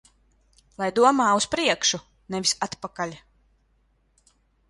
[0.83, 2.01] Lai domā uz priekšu,
[2.37, 3.13] nevis atpakaļ.